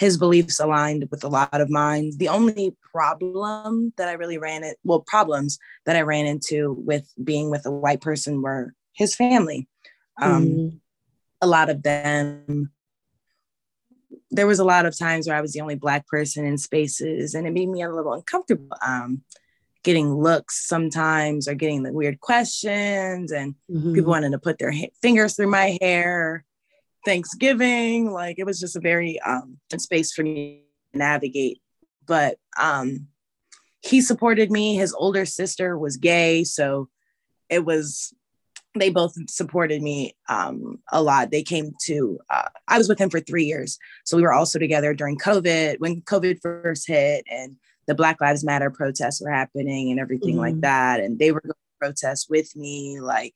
his 0.00 0.16
beliefs 0.16 0.58
aligned 0.58 1.06
with 1.10 1.22
a 1.24 1.28
lot 1.28 1.60
of 1.60 1.68
mine. 1.68 2.12
The 2.16 2.28
only 2.28 2.74
problem 2.90 3.92
that 3.98 4.08
I 4.08 4.12
really 4.12 4.38
ran 4.38 4.64
it, 4.64 4.78
well, 4.82 5.04
problems 5.06 5.58
that 5.84 5.94
I 5.94 6.00
ran 6.00 6.24
into 6.24 6.72
with 6.72 7.06
being 7.22 7.50
with 7.50 7.66
a 7.66 7.70
white 7.70 8.00
person 8.00 8.40
were 8.40 8.72
his 8.94 9.14
family. 9.14 9.68
Um, 10.18 10.46
mm-hmm. 10.46 10.76
A 11.42 11.46
lot 11.46 11.68
of 11.68 11.82
them, 11.82 12.72
there 14.30 14.46
was 14.46 14.58
a 14.58 14.64
lot 14.64 14.86
of 14.86 14.98
times 14.98 15.28
where 15.28 15.36
I 15.36 15.42
was 15.42 15.52
the 15.52 15.60
only 15.60 15.74
black 15.74 16.06
person 16.06 16.46
in 16.46 16.56
spaces, 16.56 17.34
and 17.34 17.46
it 17.46 17.52
made 17.52 17.68
me 17.68 17.82
a 17.82 17.92
little 17.92 18.14
uncomfortable. 18.14 18.74
Um, 18.82 19.22
getting 19.82 20.14
looks 20.14 20.66
sometimes 20.66 21.46
or 21.46 21.54
getting 21.54 21.82
the 21.82 21.92
weird 21.92 22.20
questions 22.20 23.32
and 23.32 23.54
mm-hmm. 23.70 23.92
people 23.92 24.10
wanting 24.10 24.32
to 24.32 24.38
put 24.38 24.58
their 24.58 24.72
ha- 24.72 24.92
fingers 25.02 25.36
through 25.36 25.50
my 25.50 25.76
hair 25.82 26.44
thanksgiving 27.04 28.10
like 28.10 28.38
it 28.38 28.44
was 28.44 28.60
just 28.60 28.76
a 28.76 28.80
very 28.80 29.20
um 29.20 29.58
space 29.76 30.12
for 30.12 30.22
me 30.22 30.62
to 30.92 30.98
navigate 30.98 31.60
but 32.06 32.36
um 32.60 33.06
he 33.80 34.00
supported 34.00 34.50
me 34.50 34.74
his 34.74 34.92
older 34.94 35.24
sister 35.24 35.78
was 35.78 35.96
gay 35.96 36.44
so 36.44 36.88
it 37.48 37.64
was 37.64 38.14
they 38.74 38.90
both 38.90 39.14
supported 39.28 39.82
me 39.82 40.14
um, 40.28 40.78
a 40.92 41.02
lot. 41.02 41.30
They 41.30 41.42
came 41.42 41.72
to, 41.86 42.20
uh, 42.30 42.48
I 42.68 42.78
was 42.78 42.88
with 42.88 43.00
him 43.00 43.10
for 43.10 43.20
three 43.20 43.44
years. 43.44 43.78
So 44.04 44.16
we 44.16 44.22
were 44.22 44.32
also 44.32 44.58
together 44.58 44.94
during 44.94 45.18
COVID 45.18 45.80
when 45.80 46.02
COVID 46.02 46.40
first 46.40 46.86
hit. 46.86 47.24
And 47.28 47.56
the 47.86 47.94
Black 47.94 48.20
Lives 48.20 48.44
Matter 48.44 48.70
protests 48.70 49.20
were 49.20 49.30
happening 49.30 49.90
and 49.90 49.98
everything 49.98 50.34
mm-hmm. 50.34 50.38
like 50.38 50.60
that. 50.60 51.00
And 51.00 51.18
they 51.18 51.32
were 51.32 51.40
going 51.40 51.52
to 51.52 51.78
protest 51.80 52.30
with 52.30 52.54
me. 52.54 53.00
Like 53.00 53.34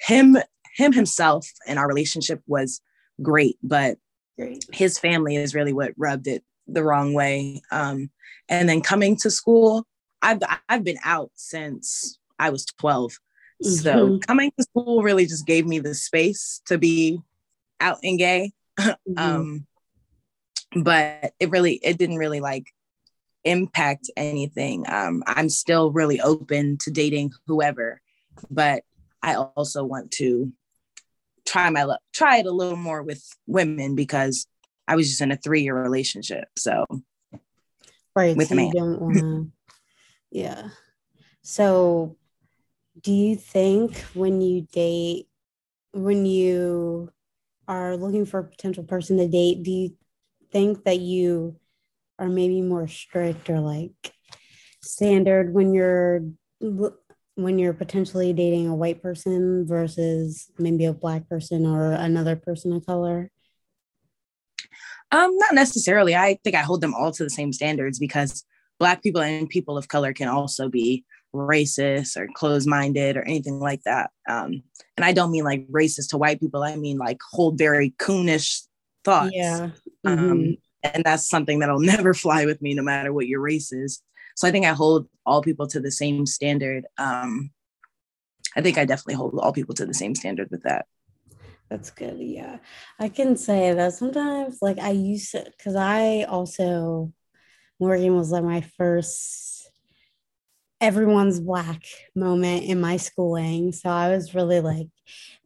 him, 0.00 0.36
him 0.76 0.92
himself 0.92 1.48
and 1.66 1.78
our 1.78 1.88
relationship 1.88 2.42
was 2.46 2.80
great, 3.22 3.58
but 3.62 3.98
great. 4.38 4.64
his 4.72 4.98
family 4.98 5.36
is 5.36 5.54
really 5.54 5.72
what 5.72 5.92
rubbed 5.96 6.26
it 6.26 6.44
the 6.66 6.82
wrong 6.82 7.14
way. 7.14 7.62
Um, 7.70 8.10
and 8.48 8.68
then 8.68 8.80
coming 8.80 9.16
to 9.18 9.30
school, 9.30 9.86
I've 10.22 10.40
I've 10.68 10.84
been 10.84 10.98
out 11.04 11.30
since 11.34 12.18
I 12.38 12.50
was 12.50 12.64
12. 12.64 13.12
Mm-hmm. 13.62 13.70
So 13.70 14.18
coming 14.26 14.52
to 14.58 14.64
school 14.64 15.02
really 15.02 15.26
just 15.26 15.46
gave 15.46 15.66
me 15.66 15.78
the 15.78 15.94
space 15.94 16.62
to 16.66 16.78
be 16.78 17.20
out 17.80 17.98
and 18.02 18.18
gay. 18.18 18.52
Mm-hmm. 18.80 19.18
um, 19.18 19.66
but 20.74 21.34
it 21.38 21.50
really 21.50 21.74
it 21.82 21.98
didn't 21.98 22.16
really 22.16 22.40
like 22.40 22.72
impact 23.44 24.10
anything. 24.16 24.84
Um, 24.88 25.22
I'm 25.26 25.48
still 25.48 25.90
really 25.90 26.20
open 26.20 26.78
to 26.78 26.90
dating 26.90 27.32
whoever, 27.46 28.00
but 28.50 28.84
I 29.22 29.34
also 29.34 29.84
want 29.84 30.12
to 30.12 30.52
try 31.50 31.68
my 31.70 31.82
luck, 31.82 32.00
try 32.12 32.38
it 32.38 32.46
a 32.46 32.52
little 32.52 32.76
more 32.76 33.02
with 33.02 33.24
women 33.46 33.96
because 33.96 34.46
I 34.86 34.94
was 34.94 35.08
just 35.08 35.20
in 35.20 35.32
a 35.32 35.36
three 35.36 35.62
year 35.62 35.80
relationship. 35.80 36.48
So, 36.56 36.84
right. 38.14 38.36
With 38.36 38.48
so 38.48 38.54
man. 38.54 38.70
don't 38.70 39.00
wanna, 39.00 39.46
yeah. 40.30 40.68
So, 41.42 42.16
do 43.00 43.12
you 43.12 43.34
think 43.34 43.96
when 44.14 44.40
you 44.40 44.68
date, 44.72 45.26
when 45.92 46.24
you 46.24 47.10
are 47.66 47.96
looking 47.96 48.26
for 48.26 48.40
a 48.40 48.44
potential 48.44 48.84
person 48.84 49.16
to 49.18 49.26
date, 49.26 49.62
do 49.62 49.70
you 49.70 49.96
think 50.52 50.84
that 50.84 51.00
you 51.00 51.56
are 52.18 52.28
maybe 52.28 52.60
more 52.60 52.86
strict 52.86 53.48
or 53.50 53.60
like 53.60 54.12
standard 54.82 55.52
when 55.52 55.72
you're 55.72 56.22
when 57.34 57.58
you're 57.58 57.72
potentially 57.72 58.32
dating 58.32 58.68
a 58.68 58.74
white 58.74 59.02
person 59.02 59.66
versus 59.66 60.50
maybe 60.58 60.84
a 60.84 60.92
black 60.92 61.28
person 61.28 61.66
or 61.66 61.92
another 61.92 62.36
person 62.36 62.72
of 62.72 62.84
color? 62.84 63.30
Um, 65.12 65.36
not 65.38 65.54
necessarily. 65.54 66.14
I 66.14 66.38
think 66.44 66.54
I 66.54 66.60
hold 66.60 66.80
them 66.80 66.94
all 66.94 67.10
to 67.12 67.24
the 67.24 67.30
same 67.30 67.52
standards 67.52 67.98
because 67.98 68.44
black 68.78 69.02
people 69.02 69.20
and 69.20 69.48
people 69.48 69.76
of 69.76 69.88
color 69.88 70.12
can 70.12 70.28
also 70.28 70.68
be 70.68 71.04
racist 71.34 72.16
or 72.16 72.28
closed-minded 72.34 73.16
or 73.16 73.22
anything 73.22 73.60
like 73.60 73.82
that. 73.84 74.10
Um, 74.28 74.62
and 74.96 75.04
I 75.04 75.12
don't 75.12 75.30
mean 75.30 75.44
like 75.44 75.66
racist 75.68 76.10
to 76.10 76.18
white 76.18 76.40
people. 76.40 76.62
I 76.62 76.76
mean 76.76 76.98
like 76.98 77.18
hold 77.30 77.58
very 77.58 77.94
coonish 77.98 78.62
thoughts. 79.04 79.32
Yeah. 79.32 79.70
Um, 80.04 80.16
mm-hmm. 80.16 80.30
Um, 80.30 80.56
and 80.82 81.04
that's 81.04 81.28
something 81.28 81.58
that'll 81.58 81.80
never 81.80 82.14
fly 82.14 82.46
with 82.46 82.60
me 82.62 82.74
no 82.74 82.82
matter 82.82 83.12
what 83.12 83.26
your 83.26 83.40
race 83.40 83.72
is 83.72 84.02
so 84.40 84.48
i 84.48 84.50
think 84.50 84.64
i 84.64 84.72
hold 84.72 85.06
all 85.26 85.42
people 85.42 85.66
to 85.66 85.80
the 85.80 85.90
same 85.90 86.24
standard 86.24 86.86
um 86.96 87.50
i 88.56 88.62
think 88.62 88.78
i 88.78 88.86
definitely 88.86 89.12
hold 89.12 89.38
all 89.38 89.52
people 89.52 89.74
to 89.74 89.84
the 89.84 89.92
same 89.92 90.14
standard 90.14 90.50
with 90.50 90.62
that. 90.62 90.86
That's 91.68 91.90
good 91.90 92.18
yeah. 92.18 92.58
I 92.98 93.10
can 93.10 93.36
say 93.36 93.74
that 93.74 93.92
sometimes 93.92 94.58
like 94.62 94.78
i 94.78 94.90
used 94.90 95.32
to 95.32 95.44
because 95.56 95.76
i 95.76 96.22
also 96.22 97.12
morgan 97.78 98.16
was 98.16 98.32
like 98.32 98.42
my 98.42 98.62
first 98.78 99.70
everyone's 100.80 101.38
black 101.38 101.82
moment 102.16 102.64
in 102.64 102.80
my 102.80 102.96
schooling. 102.96 103.72
So 103.72 103.90
i 103.90 104.08
was 104.08 104.34
really 104.34 104.60
like 104.60 104.88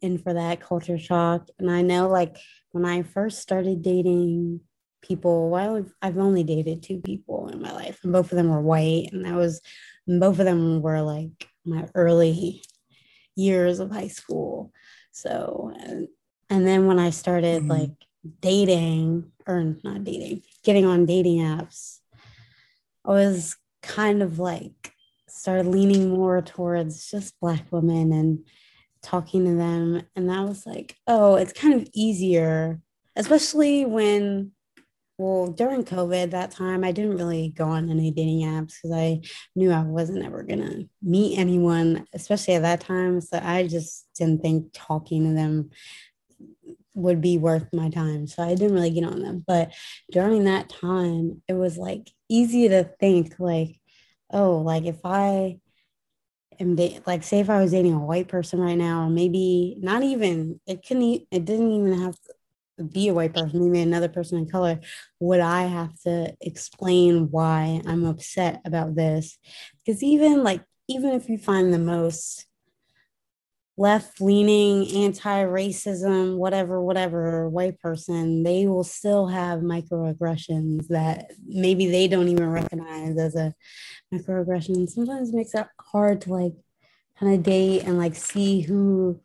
in 0.01 0.19
for 0.19 0.35
that 0.35 0.61
culture 0.61 0.99
shock. 0.99 1.49
And 1.59 1.69
i 1.69 1.83
know 1.83 2.09
like 2.09 2.37
when 2.71 2.85
i 2.85 3.03
first 3.03 3.41
started 3.41 3.83
dating 3.83 4.61
people. 5.07 5.51
Well, 5.51 5.85
I've 6.03 6.19
only 6.19 6.43
dated 6.43 6.83
two 6.83 7.01
people 7.01 7.49
in 7.49 7.61
my 7.61 7.73
life, 7.73 8.01
and 8.03 8.13
both 8.13 8.33
of 8.33 8.37
them 8.37 8.49
were 8.49 8.61
white, 8.61 9.11
and 9.13 9.25
that 9.25 9.35
was 9.35 9.61
both 10.07 10.39
of 10.39 10.45
them 10.45 10.83
were 10.83 11.01
like 11.03 11.49
my 11.65 11.87
early 11.95 12.63
years 13.37 13.79
of 13.81 13.91
high 13.91 14.09
school. 14.09 14.73
So, 15.13 15.73
and, 15.79 16.09
and 16.51 16.67
then 16.67 16.87
when 16.87 16.99
I 16.99 17.11
started 17.11 17.63
mm-hmm. 17.63 17.71
like 17.71 17.91
dating 18.41 19.31
or 19.47 19.77
not 19.83 20.05
dating, 20.05 20.43
getting 20.63 20.87
on 20.87 21.07
dating 21.07 21.41
apps, 21.41 22.01
I 23.05 23.11
was 23.11 23.57
kind 23.83 24.23
of 24.23 24.39
like 24.39 24.93
started 25.29 25.67
leaning 25.67 26.11
more 26.11 26.41
towards 26.43 27.11
just 27.11 27.39
Black 27.41 27.65
women 27.71 28.13
and 28.13 28.47
talking 29.03 29.45
to 29.45 29.55
them. 29.55 30.03
And 30.17 30.31
that 30.31 30.49
was 30.49 30.67
like, 30.67 30.97
oh, 31.07 31.37
it's 31.37 31.53
kind 31.53 31.75
of 31.75 31.89
easier, 31.93 32.81
especially 33.17 33.85
when, 33.85 34.53
well, 35.17 35.47
during 35.47 35.85
COVID, 35.85 36.33
that 36.33 36.51
time, 36.51 36.83
I 36.83 36.91
didn't 36.91 37.17
really 37.17 37.51
go 37.57 37.67
on 37.67 37.89
any 37.89 38.11
dating 38.11 38.41
apps 38.41 38.75
because 38.83 38.93
I 38.93 39.21
knew 39.55 39.71
I 39.71 39.83
wasn't 39.83 40.25
ever 40.25 40.43
going 40.43 40.61
to 40.61 40.89
meet 41.03 41.39
anyone, 41.39 42.07
especially 42.13 42.55
at 42.55 42.63
that 42.63 42.81
time. 42.81 43.21
So 43.21 43.41
I 43.43 43.67
just 43.69 44.07
didn't 44.17 44.43
think 44.43 44.71
talking 44.73 45.25
to 45.25 45.35
them 45.35 45.71
would 46.95 47.21
be 47.21 47.39
worth 47.39 47.67
my 47.73 47.91
time. 47.91 48.27
So 48.27 48.43
I 48.43 48.55
didn't 48.55 48.75
really 48.75 48.91
get 48.91 49.05
on 49.05 49.23
them. 49.23 49.45
But 49.47 49.73
during 50.11 50.45
that 50.45 50.69
time, 50.69 51.43
it 51.49 51.55
was 51.55 51.77
like 51.77 52.11
easy 52.29 52.69
to 52.69 52.85
think 52.99 53.35
like, 53.39 53.81
oh, 54.33 54.59
like 54.59 54.85
if 54.85 54.99
I 55.05 55.61
am 56.61 56.77
da- 56.77 57.01
like 57.07 57.23
say 57.23 57.41
if 57.41 57.51
I 57.51 57.61
was 57.61 57.73
dating 57.73 57.95
a 57.95 58.05
white 58.05 58.29
person 58.29 58.61
right 58.61 58.79
now, 58.79 59.09
maybe 59.09 59.77
not 59.81 60.03
even 60.03 60.61
it 60.67 60.87
couldn't 60.87 61.27
it 61.31 61.45
didn't 61.45 61.73
even 61.73 62.01
have 62.01 62.15
to 62.15 62.34
be 62.93 63.09
a 63.09 63.15
white 63.15 63.35
person, 63.35 63.71
maybe 63.71 63.83
another 63.83 64.09
person 64.09 64.39
in 64.39 64.49
color, 64.49 64.81
would 65.21 65.41
I 65.41 65.63
have 65.63 65.99
to 66.01 66.35
explain 66.41 67.31
why 67.31 67.81
I'm 67.87 68.05
upset 68.05 68.61
about 68.65 68.95
this? 68.95 69.39
Because 69.85 70.03
even 70.03 70.43
like 70.43 70.63
even 70.89 71.13
if 71.13 71.29
you 71.29 71.39
find 71.39 71.73
the 71.73 71.79
most 71.79 72.47
left 73.77 74.21
leaning, 74.21 74.87
anti 75.05 75.45
racism, 75.45 76.37
whatever, 76.37 76.81
whatever 76.81 77.49
white 77.49 77.79
person, 77.81 78.43
they 78.43 78.67
will 78.67 78.85
still 78.85 79.27
have 79.27 79.61
microaggressions 79.61 80.89
that 80.89 81.33
maybe 81.47 81.87
they 81.87 82.07
don't 82.07 82.29
even 82.29 82.51
recognize 82.51 83.17
as 83.19 83.35
a 83.35 83.53
microaggression. 84.13 84.89
Sometimes 84.89 85.33
makes 85.33 85.55
it 85.55 85.67
hard 85.81 86.21
to 86.23 86.33
like 86.33 86.55
kind 87.19 87.35
of 87.35 87.43
date 87.43 87.83
and 87.85 87.99
like 87.99 88.15
see 88.15 88.61
who 88.61 89.21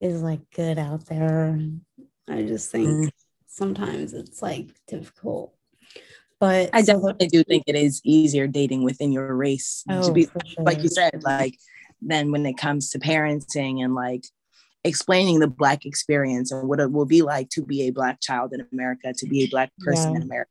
is 0.00 0.22
like 0.22 0.40
good 0.54 0.78
out 0.78 1.06
there. 1.06 1.58
I 2.28 2.42
just 2.42 2.70
think 2.70 2.88
mm. 2.88 3.10
sometimes 3.46 4.12
it's 4.12 4.42
like 4.42 4.68
difficult. 4.86 5.54
But 6.40 6.70
I 6.72 6.82
definitely 6.82 7.28
do 7.28 7.44
think 7.44 7.64
it 7.68 7.76
is 7.76 8.00
easier 8.04 8.48
dating 8.48 8.82
within 8.82 9.12
your 9.12 9.34
race 9.36 9.84
oh, 9.88 10.06
to 10.06 10.12
be 10.12 10.24
sure. 10.24 10.64
like 10.64 10.82
you 10.82 10.88
said, 10.88 11.22
like 11.22 11.56
then 12.00 12.32
when 12.32 12.44
it 12.46 12.56
comes 12.56 12.90
to 12.90 12.98
parenting 12.98 13.82
and 13.82 13.94
like 13.94 14.24
explaining 14.84 15.38
the 15.38 15.46
black 15.46 15.86
experience 15.86 16.50
and 16.50 16.68
what 16.68 16.80
it 16.80 16.90
will 16.90 17.06
be 17.06 17.22
like 17.22 17.48
to 17.50 17.62
be 17.62 17.82
a 17.82 17.90
black 17.90 18.20
child 18.20 18.52
in 18.52 18.66
america 18.72 19.12
to 19.16 19.26
be 19.26 19.44
a 19.44 19.48
black 19.48 19.70
person 19.78 20.10
yeah. 20.10 20.16
in 20.16 20.22
america 20.22 20.50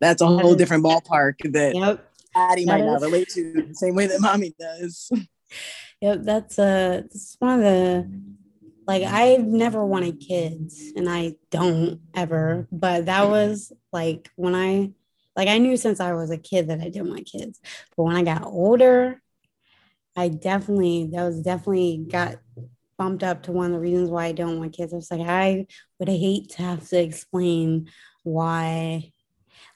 that's 0.00 0.22
a 0.22 0.26
whole 0.26 0.54
different 0.54 0.82
ballpark 0.84 1.34
that 1.52 1.74
yep. 1.74 2.10
addie 2.34 2.64
that 2.64 2.72
might 2.72 2.80
is. 2.80 2.86
not 2.86 3.00
relate 3.02 3.28
to 3.28 3.66
the 3.68 3.74
same 3.74 3.94
way 3.94 4.06
that 4.06 4.20
mommy 4.20 4.54
does 4.58 5.10
yep 6.00 6.20
that's 6.22 6.58
uh 6.58 7.02
that's 7.02 7.36
one 7.38 7.58
of 7.58 7.60
the 7.60 8.10
like 8.86 9.02
mm-hmm. 9.02 9.14
I've 9.14 9.46
never 9.46 9.84
wanted 9.84 10.20
kids 10.20 10.92
and 10.96 11.08
I 11.08 11.34
don't 11.50 12.00
ever, 12.14 12.68
but 12.70 13.06
that 13.06 13.28
was 13.28 13.72
like 13.92 14.30
when 14.36 14.54
I 14.54 14.92
like 15.36 15.48
I 15.48 15.58
knew 15.58 15.76
since 15.76 16.00
I 16.00 16.14
was 16.14 16.30
a 16.30 16.38
kid 16.38 16.68
that 16.68 16.80
I 16.80 16.88
didn't 16.88 17.10
want 17.10 17.26
kids. 17.26 17.60
But 17.96 18.04
when 18.04 18.16
I 18.16 18.22
got 18.22 18.44
older, 18.44 19.20
I 20.16 20.28
definitely, 20.28 21.10
that 21.12 21.24
was 21.24 21.42
definitely 21.42 22.06
got 22.10 22.36
bumped 22.96 23.22
up 23.22 23.42
to 23.42 23.52
one 23.52 23.66
of 23.66 23.72
the 23.72 23.78
reasons 23.78 24.08
why 24.08 24.26
I 24.26 24.32
don't 24.32 24.58
want 24.58 24.72
kids. 24.72 24.94
I 24.94 24.96
was 24.96 25.10
like, 25.10 25.28
I 25.28 25.66
would 25.98 26.08
hate 26.08 26.50
to 26.50 26.62
have 26.62 26.88
to 26.88 27.00
explain 27.00 27.90
why, 28.22 29.12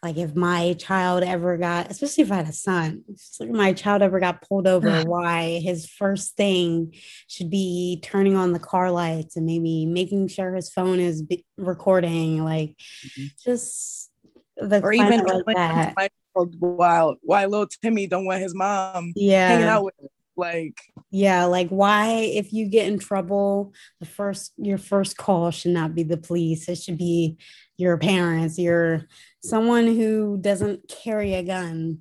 like, 0.03 0.17
if 0.17 0.35
my 0.35 0.75
child 0.79 1.23
ever 1.23 1.59
got, 1.59 1.91
especially 1.91 2.25
if 2.25 2.33
I 2.33 2.37
had 2.37 2.49
a 2.49 2.53
son, 2.53 3.05
if 3.09 3.49
my 3.49 3.73
child 3.75 4.01
ever 4.01 4.19
got 4.19 4.43
pulled 4.49 4.67
over, 4.67 5.03
why 5.03 5.61
his 5.63 5.87
first 5.87 6.37
thing 6.37 6.95
should 7.27 7.51
be 7.51 8.01
turning 8.03 8.35
on 8.35 8.53
the 8.53 8.59
car 8.59 8.91
lights 8.91 9.37
and 9.37 9.45
maybe 9.45 9.85
making 9.85 10.29
sure 10.29 10.55
his 10.55 10.71
phone 10.71 11.01
is 11.01 11.23
recording, 11.59 12.43
like, 12.43 12.77
mm-hmm. 13.05 13.27
just 13.45 14.11
the 14.57 14.81
or 14.83 14.93
even 14.93 15.25
like 15.25 15.57
that. 15.57 15.95
While 16.33 17.17
why 17.23 17.45
little 17.47 17.67
Timmy 17.67 18.07
don't 18.07 18.25
want 18.25 18.41
his 18.41 18.55
mom 18.55 19.13
yeah 19.17 19.49
hanging 19.49 19.67
out 19.67 19.85
with 19.85 19.95
him 19.99 20.09
like 20.37 20.81
yeah 21.11 21.45
like 21.45 21.69
why 21.69 22.09
if 22.13 22.53
you 22.53 22.67
get 22.67 22.87
in 22.87 22.99
trouble 22.99 23.73
the 24.01 24.07
first 24.07 24.53
your 24.57 24.79
first 24.79 25.17
call 25.17 25.51
should 25.51 25.73
not 25.73 25.95
be 25.95 26.03
the 26.03 26.17
police 26.17 26.69
it 26.69 26.79
should 26.79 26.97
be 26.97 27.37
your 27.81 27.97
parents 27.99 28.59
your 28.59 29.07
someone 29.43 29.87
who 29.87 30.39
doesn't 30.41 30.89
carry 30.89 31.35
a 31.35 31.43
gun 31.43 32.01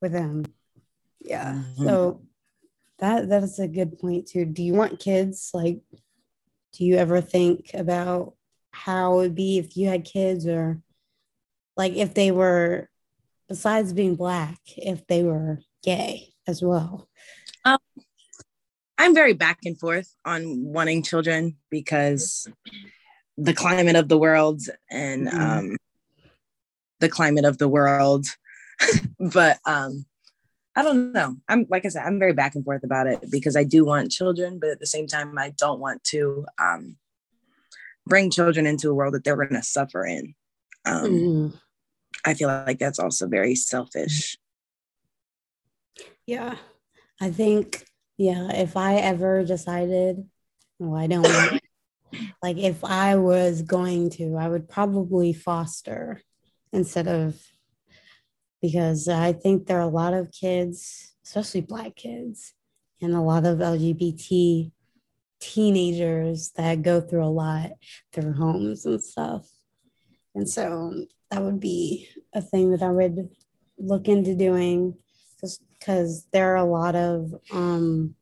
with 0.00 0.12
them. 0.12 0.44
Yeah 1.20 1.54
mm-hmm. 1.54 1.84
so 1.84 2.22
that 2.98 3.28
that 3.28 3.42
is 3.42 3.58
a 3.58 3.68
good 3.68 3.98
point 3.98 4.28
too. 4.28 4.44
Do 4.44 4.62
you 4.62 4.74
want 4.74 5.00
kids 5.00 5.50
like 5.52 5.80
do 6.72 6.84
you 6.84 6.96
ever 6.96 7.20
think 7.20 7.70
about 7.74 8.34
how 8.70 9.14
it 9.14 9.16
would 9.16 9.34
be 9.34 9.58
if 9.58 9.76
you 9.76 9.88
had 9.88 10.04
kids 10.04 10.46
or 10.46 10.80
like 11.76 11.94
if 11.94 12.14
they 12.14 12.30
were 12.30 12.88
besides 13.48 13.92
being 13.92 14.14
black 14.14 14.58
if 14.76 15.06
they 15.06 15.22
were 15.22 15.60
gay 15.82 16.34
as 16.46 16.62
well? 16.62 17.08
Um, 17.64 17.78
I'm 18.98 19.14
very 19.14 19.32
back 19.32 19.58
and 19.64 19.78
forth 19.78 20.14
on 20.24 20.64
wanting 20.64 21.02
children 21.02 21.56
because 21.70 22.48
the 23.38 23.54
climate 23.54 23.96
of 23.96 24.08
the 24.08 24.18
world 24.18 24.62
and 24.90 25.28
mm-hmm. 25.28 25.40
um, 25.40 25.76
the 27.00 27.08
climate 27.08 27.44
of 27.44 27.58
the 27.58 27.68
world. 27.68 28.26
but 29.32 29.58
um, 29.66 30.06
I 30.74 30.82
don't 30.82 31.12
know. 31.12 31.36
I'm 31.48 31.66
like 31.70 31.86
I 31.86 31.88
said, 31.88 32.04
I'm 32.04 32.18
very 32.18 32.34
back 32.34 32.54
and 32.54 32.64
forth 32.64 32.84
about 32.84 33.06
it 33.06 33.30
because 33.30 33.56
I 33.56 33.64
do 33.64 33.84
want 33.84 34.10
children, 34.10 34.58
but 34.58 34.70
at 34.70 34.80
the 34.80 34.86
same 34.86 35.06
time, 35.06 35.36
I 35.38 35.50
don't 35.56 35.80
want 35.80 36.04
to 36.04 36.46
um, 36.58 36.96
bring 38.06 38.30
children 38.30 38.66
into 38.66 38.90
a 38.90 38.94
world 38.94 39.14
that 39.14 39.24
they're 39.24 39.36
going 39.36 39.48
to 39.50 39.62
suffer 39.62 40.04
in. 40.04 40.34
Um, 40.84 41.04
mm-hmm. 41.04 41.56
I 42.24 42.34
feel 42.34 42.48
like 42.48 42.78
that's 42.78 42.98
also 42.98 43.26
very 43.26 43.54
selfish. 43.54 44.36
Yeah, 46.26 46.56
I 47.20 47.30
think, 47.30 47.86
yeah, 48.16 48.50
if 48.52 48.76
I 48.76 48.96
ever 48.96 49.44
decided, 49.44 50.28
well, 50.78 51.00
I 51.00 51.06
don't 51.06 51.22
want, 51.22 51.62
like 52.42 52.58
if 52.58 52.84
I 52.84 53.16
was 53.16 53.62
going 53.62 54.10
to, 54.10 54.36
I 54.36 54.48
would 54.48 54.68
probably 54.68 55.32
foster 55.32 56.22
instead 56.72 57.08
of, 57.08 57.40
because 58.60 59.08
I 59.08 59.32
think 59.32 59.66
there 59.66 59.78
are 59.78 59.88
a 59.88 59.88
lot 59.88 60.14
of 60.14 60.32
kids, 60.32 61.14
especially 61.24 61.60
Black 61.60 61.96
kids, 61.96 62.54
and 63.00 63.14
a 63.14 63.20
lot 63.20 63.44
of 63.44 63.58
LGBT 63.58 64.72
teenagers 65.40 66.52
that 66.56 66.82
go 66.82 67.00
through 67.00 67.24
a 67.24 67.28
lot 67.28 67.72
through 68.12 68.32
homes 68.32 68.86
and 68.86 69.02
stuff. 69.02 69.46
And 70.34 70.48
so 70.48 71.04
that 71.30 71.42
would 71.42 71.60
be 71.60 72.08
a 72.34 72.40
thing 72.40 72.70
that 72.70 72.82
I 72.82 72.90
would 72.90 73.28
look 73.78 74.08
into 74.08 74.34
doing 74.34 74.96
just 75.40 75.62
because 75.78 76.26
there 76.32 76.52
are 76.52 76.56
a 76.56 76.64
lot 76.64 76.94
of 76.94 77.34
um, 77.52 78.14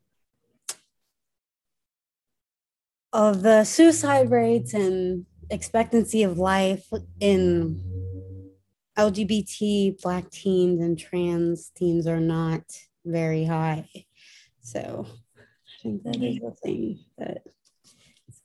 of 3.15 3.43
the 3.43 3.63
suicide 3.63 4.29
rates 4.29 4.73
and 4.73 5.25
expectancy 5.49 6.23
of 6.23 6.37
life 6.37 6.85
in 7.21 7.81
LGBT 8.97 10.01
black 10.01 10.29
teens 10.29 10.81
and 10.81 10.99
trans 10.99 11.71
teens 11.77 12.07
are 12.07 12.19
not 12.19 12.63
very 13.05 13.45
high. 13.45 13.87
So 14.59 15.07
I 15.07 15.81
think 15.81 16.03
that 16.03 16.17
is 16.17 16.43
a 16.43 16.51
thing 16.51 16.99
that 17.17 17.43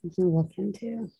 we 0.04 0.11
can 0.11 0.28
look 0.28 0.52
into. 0.56 1.11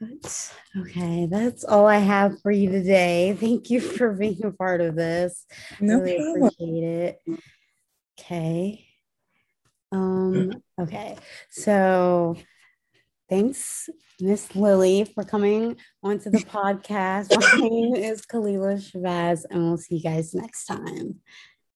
But 0.00 0.52
okay, 0.78 1.26
that's 1.26 1.62
all 1.62 1.86
I 1.86 1.98
have 1.98 2.40
for 2.40 2.52
you 2.52 2.70
today. 2.70 3.36
Thank 3.38 3.68
you 3.68 3.82
for 3.82 4.14
being 4.14 4.42
a 4.46 4.50
part 4.50 4.80
of 4.80 4.96
this. 4.96 5.44
No 5.78 5.98
really 6.00 6.16
problem. 6.16 6.44
appreciate 6.44 6.84
it. 6.84 7.22
Okay. 8.18 8.86
Um, 9.94 10.62
okay. 10.80 11.16
So 11.50 12.36
thanks, 13.30 13.88
Miss 14.20 14.54
Lily, 14.54 15.04
for 15.04 15.24
coming 15.24 15.76
onto 16.02 16.30
the 16.30 16.38
podcast. 16.56 17.30
My 17.30 17.68
name 17.68 17.94
is 17.94 18.26
Kalila 18.26 18.76
Shabazz, 18.76 19.44
and 19.48 19.62
we'll 19.62 19.78
see 19.78 19.96
you 19.96 20.02
guys 20.02 20.34
next 20.34 20.66
time. 20.66 21.20